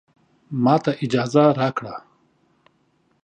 ماته 0.63 0.91
اجازه 1.03 1.43
راکړه 1.59 1.95